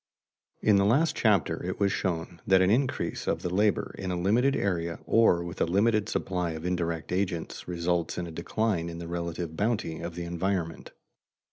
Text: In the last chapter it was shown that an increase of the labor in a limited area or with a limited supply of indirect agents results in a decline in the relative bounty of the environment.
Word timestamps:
In 0.63 0.77
the 0.77 0.83
last 0.85 1.15
chapter 1.15 1.63
it 1.63 1.79
was 1.79 1.91
shown 1.91 2.41
that 2.47 2.59
an 2.63 2.71
increase 2.71 3.27
of 3.27 3.43
the 3.43 3.53
labor 3.53 3.93
in 3.99 4.09
a 4.09 4.19
limited 4.19 4.55
area 4.55 4.97
or 5.05 5.43
with 5.43 5.61
a 5.61 5.65
limited 5.65 6.09
supply 6.09 6.53
of 6.53 6.65
indirect 6.65 7.11
agents 7.11 7.67
results 7.67 8.17
in 8.17 8.25
a 8.25 8.31
decline 8.31 8.89
in 8.89 8.97
the 8.97 9.07
relative 9.07 9.55
bounty 9.55 9.99
of 9.99 10.15
the 10.15 10.23
environment. 10.25 10.91